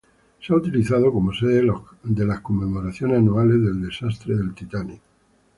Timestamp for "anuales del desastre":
3.19-4.35